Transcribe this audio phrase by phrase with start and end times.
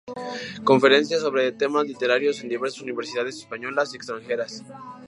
[0.63, 4.63] Conferenciante sobre temas literarios en diversas universidades españolas y extranjeras.